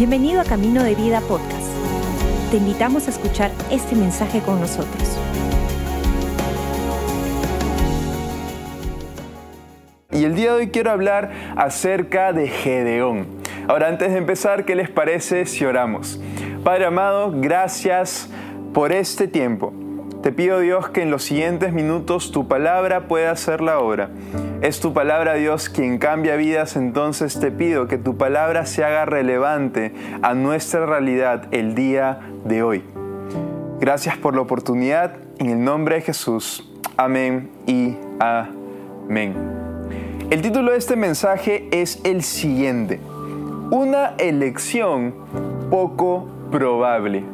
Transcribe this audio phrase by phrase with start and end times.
[0.00, 1.70] Bienvenido a Camino de Vida Podcast.
[2.50, 5.18] Te invitamos a escuchar este mensaje con nosotros.
[10.10, 13.26] Y el día de hoy quiero hablar acerca de Gedeón.
[13.68, 16.18] Ahora, antes de empezar, ¿qué les parece si oramos?
[16.64, 18.30] Padre amado, gracias
[18.72, 19.74] por este tiempo.
[20.22, 24.08] Te pido Dios que en los siguientes minutos tu palabra pueda hacer la obra.
[24.62, 29.06] Es tu palabra, Dios, quien cambia vidas, entonces te pido que tu palabra se haga
[29.06, 32.84] relevante a nuestra realidad el día de hoy.
[33.80, 36.70] Gracias por la oportunidad, en el nombre de Jesús.
[36.98, 39.34] Amén y amén.
[40.28, 43.00] El título de este mensaje es el siguiente.
[43.70, 45.14] Una elección
[45.70, 47.24] poco probable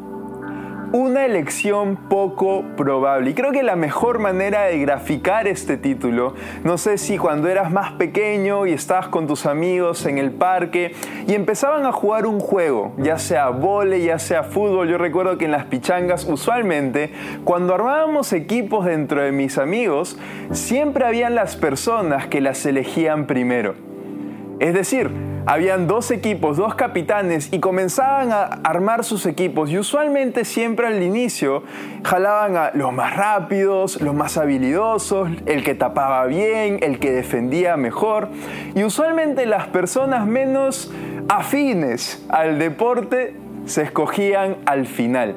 [0.93, 3.31] una elección poco probable.
[3.31, 7.73] Y creo que la mejor manera de graficar este título, no sé si cuando eras
[7.73, 10.95] más pequeño y estabas con tus amigos en el parque
[11.27, 15.47] y empezaban a jugar un juego, ya sea vole, ya sea fútbol, yo recuerdo que
[15.47, 17.12] en las pichangas usualmente
[17.45, 20.19] cuando armábamos equipos dentro de mis amigos,
[20.53, 23.75] siempre habían las personas que las elegían primero.
[24.59, 25.11] Es decir,
[25.47, 31.00] habían dos equipos, dos capitanes y comenzaban a armar sus equipos y usualmente siempre al
[31.03, 31.62] inicio
[32.03, 37.77] jalaban a los más rápidos, los más habilidosos, el que tapaba bien, el que defendía
[37.77, 38.28] mejor
[38.75, 40.92] y usualmente las personas menos
[41.28, 45.36] afines al deporte se escogían al final.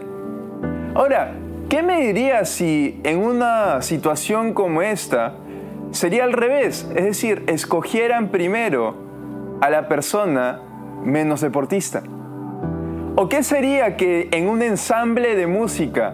[0.95, 1.35] Ahora,
[1.69, 5.35] ¿qué me dirías si en una situación como esta
[5.91, 6.89] sería al revés?
[6.95, 9.08] Es decir, escogieran primero
[9.61, 10.61] a la persona
[11.03, 12.03] menos deportista?
[13.15, 16.13] ¿O qué sería que en un ensamble de música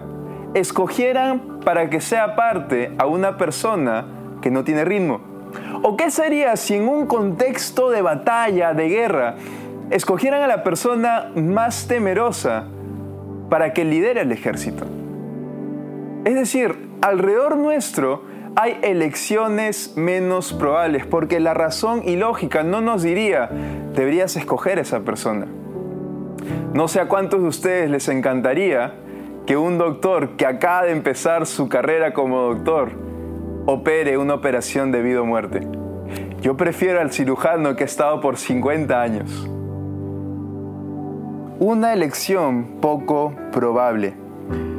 [0.54, 4.06] escogieran para que sea parte a una persona
[4.42, 5.20] que no tiene ritmo?
[5.82, 9.36] ¿O qué sería si en un contexto de batalla, de guerra,
[9.90, 12.64] escogieran a la persona más temerosa
[13.48, 14.84] para que lidere el ejército?
[16.24, 18.24] Es decir, alrededor nuestro
[18.58, 23.50] hay elecciones menos probables, porque la razón y lógica no nos diría,
[23.94, 25.46] deberías escoger esa persona.
[26.72, 28.94] No sé a cuántos de ustedes les encantaría
[29.44, 32.92] que un doctor que acaba de empezar su carrera como doctor
[33.66, 35.60] opere una operación de vida o muerte.
[36.40, 39.50] Yo prefiero al cirujano que ha estado por 50 años.
[41.58, 44.25] Una elección poco probable.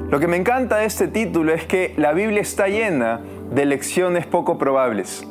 [0.10, 3.20] Lo que me encanta de este título es que la Biblia está llena
[3.52, 5.28] de lecciones poco probables,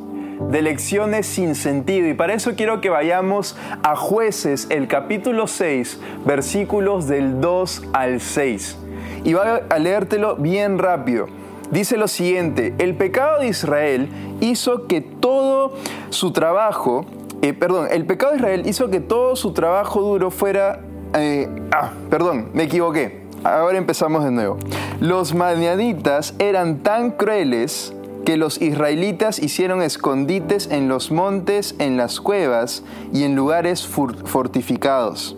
[0.50, 2.08] de lecciones sin sentido.
[2.08, 8.20] Y para eso quiero que vayamos a jueces, el capítulo 6, versículos del 2 al
[8.20, 8.78] 6.
[9.24, 11.26] Y voy a leértelo bien rápido.
[11.70, 14.08] Dice lo siguiente, el pecado de Israel
[14.40, 15.74] hizo que todo
[16.10, 17.06] su trabajo,
[17.42, 20.80] eh, perdón, el pecado de Israel hizo que todo su trabajo duro fuera...
[21.14, 23.25] Eh, ah, perdón, me equivoqué.
[23.44, 24.58] Ahora empezamos de nuevo.
[25.00, 32.20] Los madianitas eran tan crueles que los israelitas hicieron escondites en los montes, en las
[32.20, 32.82] cuevas
[33.12, 35.36] y en lugares fortificados.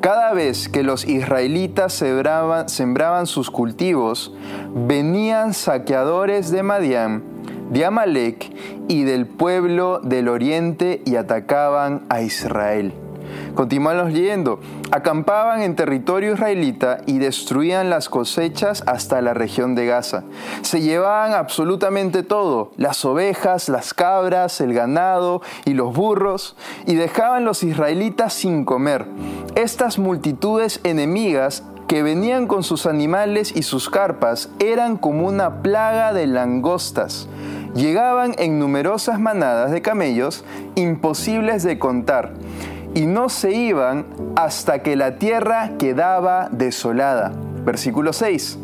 [0.00, 4.34] Cada vez que los israelitas sembraban, sus cultivos,
[4.74, 7.22] venían saqueadores de Madián,
[7.70, 8.52] de Amalek
[8.88, 12.92] y del pueblo del oriente y atacaban a Israel.
[13.56, 14.60] Continuamos leyendo.
[14.90, 20.24] Acampaban en territorio israelita y destruían las cosechas hasta la región de Gaza.
[20.60, 27.46] Se llevaban absolutamente todo, las ovejas, las cabras, el ganado y los burros, y dejaban
[27.46, 29.06] los israelitas sin comer.
[29.54, 36.12] Estas multitudes enemigas que venían con sus animales y sus carpas eran como una plaga
[36.12, 37.26] de langostas.
[37.74, 40.44] Llegaban en numerosas manadas de camellos
[40.74, 42.34] imposibles de contar
[42.96, 47.30] y no se iban hasta que la tierra quedaba desolada.
[47.62, 48.58] Versículo 6.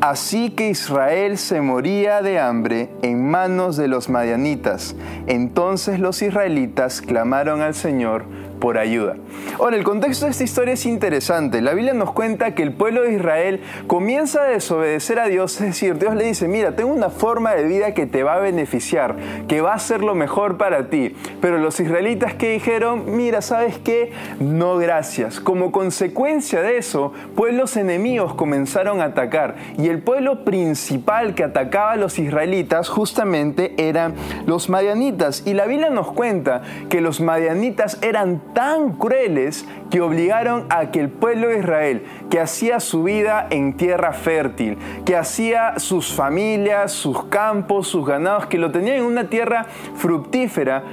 [0.00, 4.96] Así que Israel se moría de hambre en manos de los madianitas.
[5.28, 8.24] Entonces los israelitas clamaron al Señor
[8.60, 9.16] por ayuda.
[9.58, 11.60] Ahora, el contexto de esta historia es interesante.
[11.60, 15.66] La Biblia nos cuenta que el pueblo de Israel comienza a desobedecer a Dios, es
[15.68, 19.16] decir, Dios le dice, mira, tengo una forma de vida que te va a beneficiar,
[19.48, 21.14] que va a ser lo mejor para ti.
[21.40, 24.12] Pero los israelitas que dijeron, mira, ¿sabes qué?
[24.40, 25.40] No gracias.
[25.40, 31.92] Como consecuencia de eso, pueblos enemigos comenzaron a atacar y el pueblo principal que atacaba
[31.92, 34.14] a los israelitas justamente eran
[34.46, 35.42] los madianitas.
[35.46, 40.98] Y la Biblia nos cuenta que los madianitas eran tan crueles que obligaron a que
[40.98, 46.90] el pueblo de Israel, que hacía su vida en tierra fértil, que hacía sus familias,
[46.90, 49.66] sus campos, sus ganados, que lo tenían en una tierra
[49.96, 50.84] fructífera,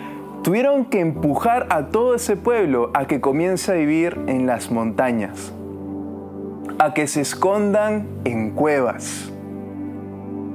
[0.44, 5.54] tuvieron que empujar a todo ese pueblo a que comience a vivir en las montañas,
[6.80, 9.31] a que se escondan en cuevas,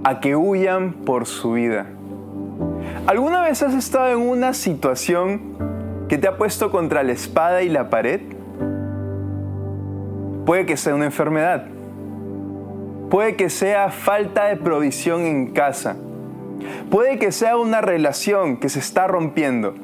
[0.05, 1.87] a que huyan por su vida.
[3.07, 5.78] ¿Alguna vez has estado en una situación
[6.09, 8.21] que te ha puesto contra la espada y la pared?
[10.47, 11.67] Puede que sea una enfermedad.
[13.11, 15.97] Puede que sea falta de provisión en casa.
[16.91, 19.75] Puede que sea una relación que se está rompiendo.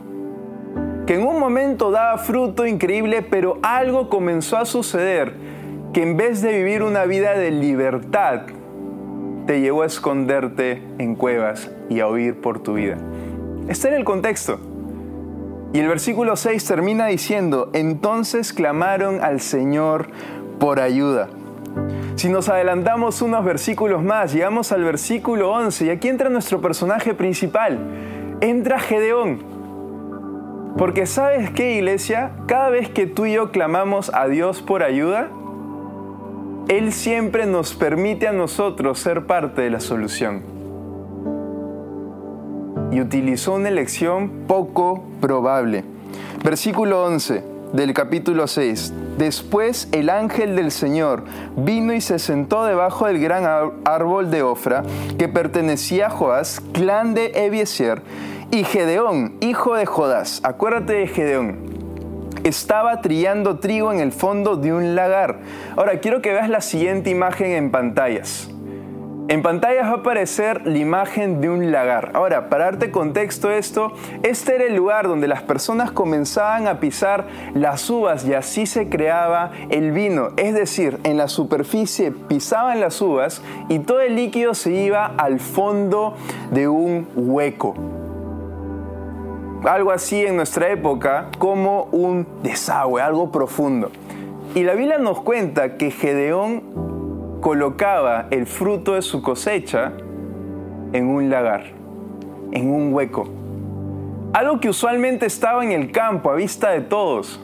[1.06, 5.34] Que en un momento daba fruto increíble, pero algo comenzó a suceder
[5.92, 8.46] que en vez de vivir una vida de libertad,
[9.46, 12.96] te llevó a esconderte en cuevas y a huir por tu vida.
[13.68, 14.58] Este era el contexto.
[15.74, 20.06] Y el versículo 6 termina diciendo, entonces clamaron al Señor
[20.60, 21.28] por ayuda.
[22.14, 27.12] Si nos adelantamos unos versículos más, llegamos al versículo 11 y aquí entra nuestro personaje
[27.12, 27.80] principal.
[28.40, 29.42] Entra Gedeón.
[30.78, 35.28] Porque sabes qué, iglesia, cada vez que tú y yo clamamos a Dios por ayuda,
[36.68, 40.53] Él siempre nos permite a nosotros ser parte de la solución.
[42.94, 45.82] Y utilizó una elección poco probable.
[46.44, 47.42] Versículo 11
[47.72, 48.92] del capítulo 6.
[49.18, 51.24] Después el ángel del Señor
[51.56, 54.84] vino y se sentó debajo del gran árbol de Ofra
[55.18, 58.02] que pertenecía a Joás, clan de Ebiezer,
[58.52, 60.40] y Gedeón, hijo de Jodás.
[60.44, 61.56] Acuérdate de Gedeón.
[62.44, 65.40] Estaba trillando trigo en el fondo de un lagar.
[65.76, 68.53] Ahora quiero que veas la siguiente imagen en pantallas.
[69.26, 72.10] En pantalla va a aparecer la imagen de un lagar.
[72.12, 73.92] Ahora, para darte contexto esto,
[74.22, 77.24] este era el lugar donde las personas comenzaban a pisar
[77.54, 80.28] las uvas y así se creaba el vino.
[80.36, 83.40] Es decir, en la superficie pisaban las uvas
[83.70, 86.14] y todo el líquido se iba al fondo
[86.50, 87.74] de un hueco.
[89.64, 93.90] Algo así en nuestra época como un desagüe, algo profundo.
[94.54, 96.83] Y la Biblia nos cuenta que Gedeón
[97.44, 99.92] colocaba el fruto de su cosecha
[100.94, 101.64] en un lagar,
[102.52, 103.28] en un hueco.
[104.32, 107.38] Algo que usualmente estaba en el campo a vista de todos.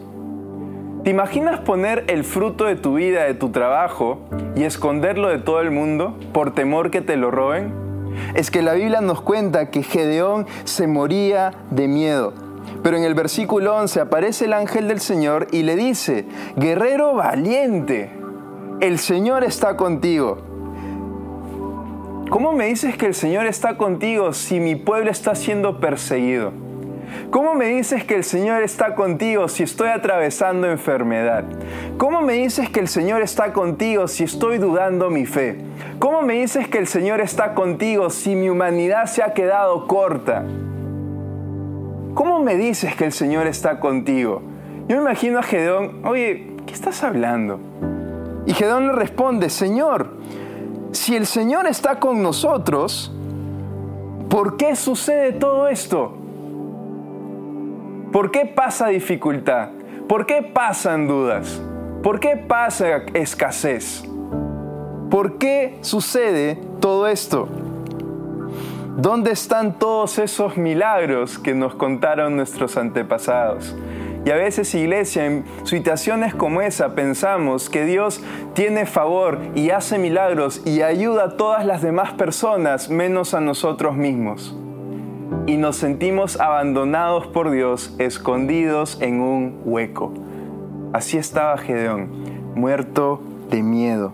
[1.05, 4.21] ¿Te imaginas poner el fruto de tu vida, de tu trabajo,
[4.57, 7.75] y esconderlo de todo el mundo por temor que te lo roben?
[8.35, 12.33] Es que la Biblia nos cuenta que Gedeón se moría de miedo.
[12.83, 16.25] Pero en el versículo 11 aparece el ángel del Señor y le dice,
[16.57, 18.19] guerrero valiente,
[18.81, 20.39] el Señor está contigo.
[22.31, 26.53] ¿Cómo me dices que el Señor está contigo si mi pueblo está siendo perseguido?
[27.31, 31.45] ¿Cómo me dices que el Señor está contigo si estoy atravesando enfermedad?
[31.99, 35.59] ¿Cómo me dices que el Señor está contigo si estoy dudando mi fe?
[35.99, 40.45] ¿Cómo me dices que el Señor está contigo si mi humanidad se ha quedado corta?
[42.15, 44.41] ¿Cómo me dices que el Señor está contigo?
[44.89, 47.61] Yo me imagino a Gedeón, oye, ¿qué estás hablando?
[48.47, 50.15] Y Gedón le responde, Señor,
[50.93, 53.13] si el Señor está con nosotros,
[54.29, 56.15] ¿por qué sucede todo esto?
[58.13, 59.69] ¿Por qué pasa dificultad?
[60.09, 61.63] ¿Por qué pasan dudas?
[62.03, 64.03] ¿Por qué pasa escasez?
[65.11, 67.49] ¿Por qué sucede todo esto?
[68.97, 73.77] ¿Dónde están todos esos milagros que nos contaron nuestros antepasados?
[74.25, 78.23] Y a veces, iglesia, en situaciones como esa pensamos que Dios
[78.55, 83.97] tiene favor y hace milagros y ayuda a todas las demás personas menos a nosotros
[83.97, 84.55] mismos.
[85.47, 90.13] Y nos sentimos abandonados por Dios, escondidos en un hueco.
[90.93, 92.11] Así estaba Gedeón,
[92.55, 94.13] muerto de miedo.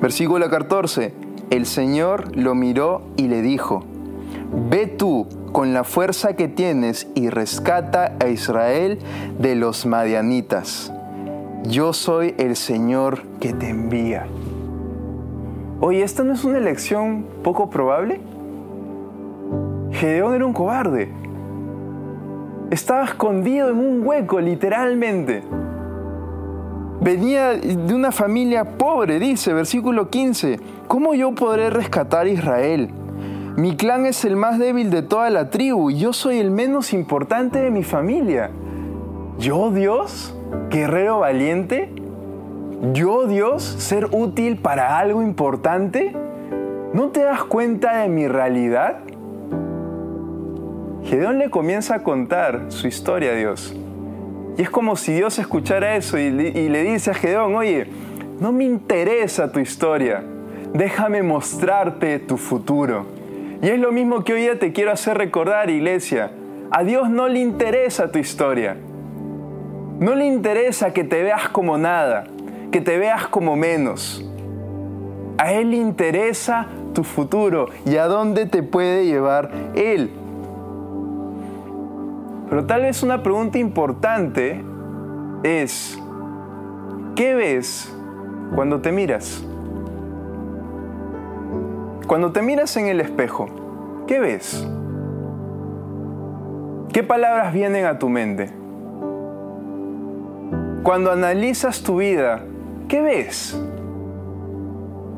[0.00, 1.12] Versículo 14.
[1.50, 3.84] El Señor lo miró y le dijo,
[4.70, 8.98] Ve tú con la fuerza que tienes y rescata a Israel
[9.38, 10.92] de los madianitas.
[11.64, 14.26] Yo soy el Señor que te envía.
[15.80, 18.20] Oye, ¿esta no es una elección poco probable?
[19.92, 21.10] Gedeón era un cobarde.
[22.70, 25.42] Estaba escondido en un hueco, literalmente.
[27.00, 30.60] Venía de una familia pobre, dice, versículo 15.
[30.86, 32.90] ¿Cómo yo podré rescatar a Israel?
[33.60, 36.94] Mi clan es el más débil de toda la tribu y yo soy el menos
[36.94, 38.48] importante de mi familia.
[39.38, 40.34] ¿Yo Dios?
[40.70, 41.90] ¿Guerrero valiente?
[42.94, 43.62] ¿Yo Dios?
[43.62, 46.16] ¿Ser útil para algo importante?
[46.94, 49.00] ¿No te das cuenta de mi realidad?
[51.04, 53.76] Gedeón le comienza a contar su historia a Dios.
[54.56, 57.88] Y es como si Dios escuchara eso y le, y le dice a Gedeón, oye,
[58.40, 60.24] no me interesa tu historia,
[60.72, 63.19] déjame mostrarte tu futuro.
[63.62, 66.32] Y es lo mismo que hoy día te quiero hacer recordar, iglesia.
[66.70, 68.76] A Dios no le interesa tu historia.
[69.98, 72.24] No le interesa que te veas como nada,
[72.72, 74.24] que te veas como menos.
[75.36, 80.10] A Él le interesa tu futuro y a dónde te puede llevar Él.
[82.48, 84.64] Pero tal vez una pregunta importante
[85.42, 85.98] es,
[87.14, 87.94] ¿qué ves
[88.54, 89.44] cuando te miras?
[92.10, 93.46] Cuando te miras en el espejo,
[94.08, 94.66] ¿qué ves?
[96.92, 98.50] ¿Qué palabras vienen a tu mente?
[100.82, 102.42] Cuando analizas tu vida,
[102.88, 103.56] ¿qué ves?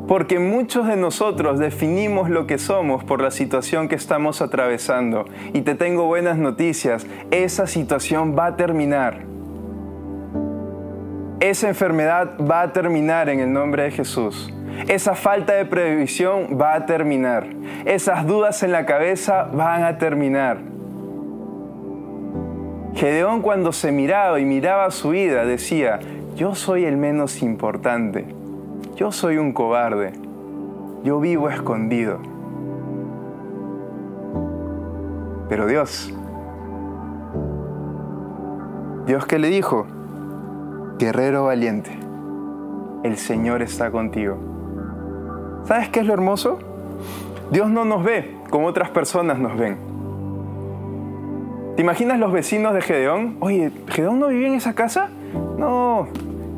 [0.07, 5.25] Porque muchos de nosotros definimos lo que somos por la situación que estamos atravesando.
[5.55, 9.32] Y te tengo buenas noticias, esa situación va a terminar.
[11.43, 14.49] Esa enfermedad va a terminar en el nombre de Jesús.
[14.87, 17.49] Esa falta de previsión va a terminar.
[17.85, 20.59] Esas dudas en la cabeza van a terminar.
[22.95, 25.99] Gedeón cuando se miraba y miraba su vida decía,
[26.37, 28.25] yo soy el menos importante,
[28.95, 30.13] yo soy un cobarde,
[31.03, 32.21] yo vivo escondido.
[35.49, 36.15] Pero Dios,
[39.07, 39.89] Dios que le dijo,
[41.03, 41.91] guerrero valiente,
[43.03, 44.37] el Señor está contigo.
[45.65, 46.61] ¿Sabes qué es lo hermoso?
[47.51, 49.79] Dios no nos ve como otras personas nos ven.
[51.75, 53.37] ¿Te imaginas los vecinos de Gedeón?
[53.41, 55.11] Oye, ¿Gedeón no vivía en esa casa?
[55.59, 56.07] No,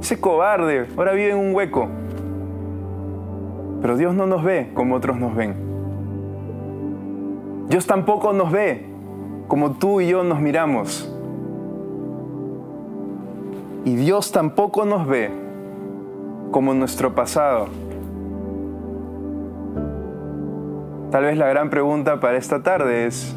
[0.02, 1.88] ese cobarde, ahora vive en un hueco.
[3.80, 5.54] Pero Dios no nos ve como otros nos ven.
[7.70, 8.84] Dios tampoco nos ve
[9.48, 11.13] como tú y yo nos miramos.
[13.84, 15.30] Y Dios tampoco nos ve
[16.50, 17.68] como nuestro pasado.
[21.10, 23.34] Tal vez la gran pregunta para esta tarde es,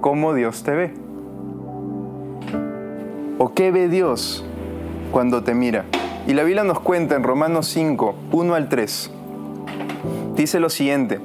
[0.00, 0.94] ¿cómo Dios te ve?
[3.38, 4.44] ¿O qué ve Dios
[5.12, 5.84] cuando te mira?
[6.26, 9.10] Y la Biblia nos cuenta en Romanos 5, 1 al 3.
[10.36, 11.20] Dice lo siguiente,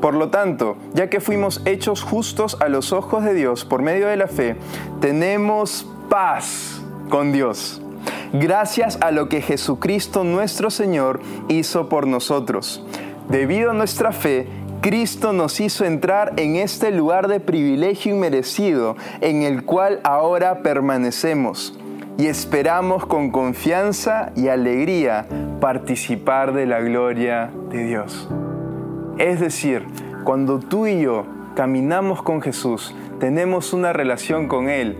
[0.00, 4.08] por lo tanto, ya que fuimos hechos justos a los ojos de Dios por medio
[4.08, 4.56] de la fe,
[5.00, 6.77] tenemos paz
[7.08, 7.80] con Dios.
[8.32, 12.84] Gracias a lo que Jesucristo nuestro Señor hizo por nosotros.
[13.28, 14.46] Debido a nuestra fe,
[14.80, 21.76] Cristo nos hizo entrar en este lugar de privilegio inmerecido en el cual ahora permanecemos
[22.16, 25.26] y esperamos con confianza y alegría
[25.60, 28.28] participar de la gloria de Dios.
[29.18, 29.84] Es decir,
[30.24, 34.96] cuando tú y yo caminamos con Jesús, tenemos una relación con Él,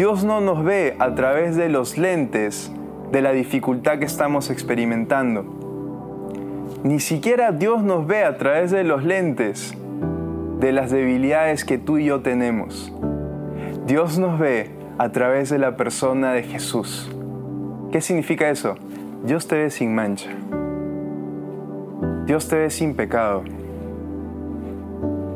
[0.00, 2.72] Dios no nos ve a través de los lentes
[3.12, 5.44] de la dificultad que estamos experimentando
[6.82, 9.74] ni siquiera Dios nos ve a través de los lentes
[10.58, 12.90] de las debilidades que tú y yo tenemos.
[13.86, 17.14] Dios nos ve a través de la persona de Jesús.
[17.92, 18.76] ¿Qué significa eso?
[19.22, 20.30] Dios te ve sin mancha.
[22.24, 23.44] Dios te ve sin pecado.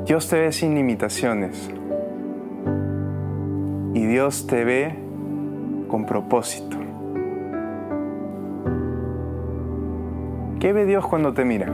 [0.06, 1.70] Dios te ve sin limitaciones.
[4.04, 4.94] Y Dios te ve
[5.88, 6.76] con propósito.
[10.60, 11.72] ¿Qué ve Dios cuando te mira?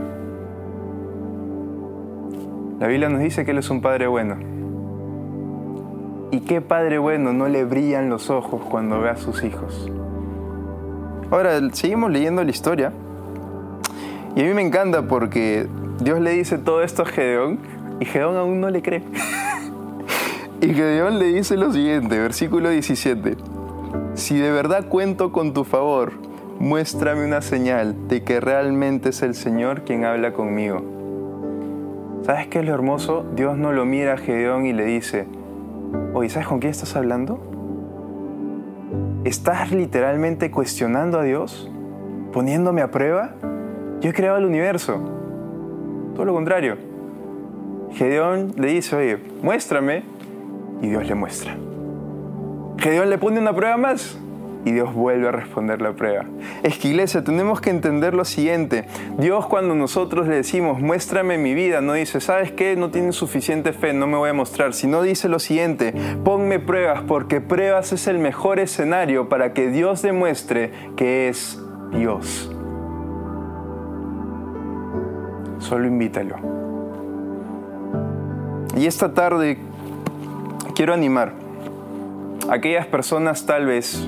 [2.79, 4.37] La Biblia nos dice que Él es un Padre bueno.
[6.31, 9.91] ¿Y qué Padre bueno no le brillan los ojos cuando ve a sus hijos?
[11.31, 12.93] Ahora, seguimos leyendo la historia.
[14.37, 15.67] Y a mí me encanta porque
[15.99, 17.59] Dios le dice todo esto a Gedeón
[17.99, 19.03] y Gedeón aún no le cree.
[20.61, 23.35] y Gedeón le dice lo siguiente, versículo 17.
[24.13, 26.13] Si de verdad cuento con tu favor,
[26.59, 30.83] muéstrame una señal de que realmente es el Señor quien habla conmigo.
[32.21, 33.25] ¿Sabes qué es lo hermoso?
[33.35, 35.25] Dios no lo mira a Gedeón y le dice,
[36.13, 37.41] oye, ¿sabes con quién estás hablando?
[39.23, 41.71] ¿Estás literalmente cuestionando a Dios?
[42.33, 43.33] ¿Poniéndome a prueba?
[43.99, 45.01] Yo he creado el universo.
[46.13, 46.77] Todo lo contrario.
[47.93, 50.03] Gedeón le dice, oye, muéstrame.
[50.81, 51.55] Y Dios le muestra.
[52.77, 54.17] Gedeón le pone una prueba más
[54.65, 56.25] y Dios vuelve a responder la prueba.
[56.63, 58.85] Es que iglesia, tenemos que entender lo siguiente.
[59.17, 62.75] Dios cuando nosotros le decimos, muéstrame mi vida, no dice, ¿sabes qué?
[62.75, 64.73] No tienes suficiente fe, no me voy a mostrar.
[64.73, 70.01] Sino dice lo siguiente, ponme pruebas porque pruebas es el mejor escenario para que Dios
[70.01, 71.59] demuestre que es
[71.91, 72.51] Dios.
[75.59, 76.35] Solo invítalo.
[78.77, 79.59] Y esta tarde
[80.73, 81.33] quiero animar
[82.49, 84.07] a aquellas personas tal vez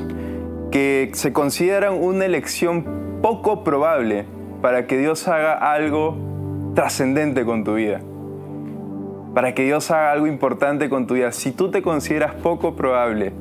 [0.72, 4.26] que se consideran una elección poco probable
[4.62, 6.16] para que Dios haga algo
[6.76, 8.02] trascendente con tu vida.
[9.34, 11.32] para que Dios haga algo importante con tu vida.
[11.32, 13.34] Si tú te consideras poco probable,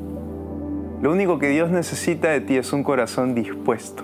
[1.02, 4.02] lo único que Dios necesita de ti es un corazón dispuesto.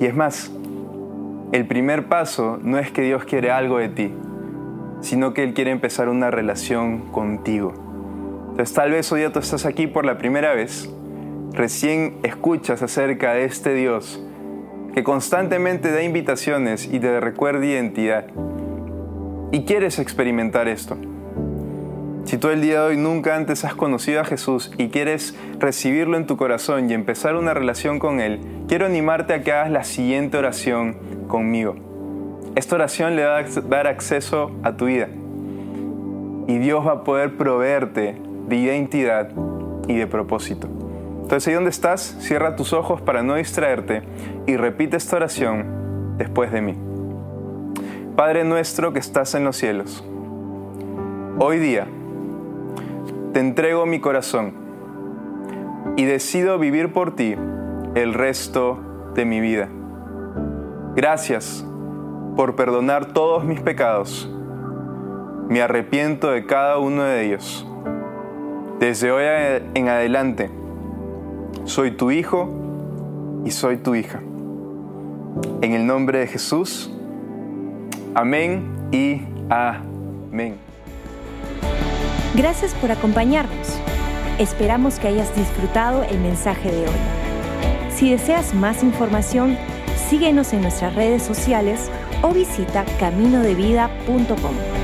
[0.00, 0.52] Y es más,
[1.52, 4.12] el primer paso no es que Dios quiere algo de ti,
[5.04, 7.74] sino que Él quiere empezar una relación contigo.
[8.50, 10.90] Entonces tal vez hoy día tú estás aquí por la primera vez,
[11.52, 14.20] recién escuchas acerca de este Dios
[14.94, 18.26] que constantemente da invitaciones y te recuerda identidad.
[19.50, 20.96] Y quieres experimentar esto.
[22.24, 26.16] Si tú el día de hoy nunca antes has conocido a Jesús y quieres recibirlo
[26.16, 29.84] en tu corazón y empezar una relación con Él, quiero animarte a que hagas la
[29.84, 30.96] siguiente oración
[31.26, 31.83] conmigo.
[32.54, 35.08] Esta oración le va a dar acceso a tu vida
[36.46, 39.30] y Dios va a poder proveerte de identidad
[39.88, 40.68] y de propósito.
[41.22, 44.02] Entonces ahí donde estás, cierra tus ojos para no distraerte
[44.46, 46.76] y repite esta oración después de mí.
[48.14, 50.04] Padre nuestro que estás en los cielos,
[51.40, 51.88] hoy día
[53.32, 54.52] te entrego mi corazón
[55.96, 57.34] y decido vivir por ti
[57.96, 58.78] el resto
[59.14, 59.68] de mi vida.
[60.94, 61.66] Gracias
[62.36, 64.28] por perdonar todos mis pecados.
[65.48, 67.66] Me arrepiento de cada uno de ellos.
[68.80, 69.24] Desde hoy
[69.74, 70.50] en adelante,
[71.64, 72.50] soy tu hijo
[73.44, 74.20] y soy tu hija.
[75.62, 76.90] En el nombre de Jesús,
[78.14, 80.56] amén y amén.
[82.34, 83.78] Gracias por acompañarnos.
[84.38, 86.96] Esperamos que hayas disfrutado el mensaje de hoy.
[87.94, 89.56] Si deseas más información,
[90.10, 91.90] síguenos en nuestras redes sociales
[92.24, 94.83] o visita caminodevida.com.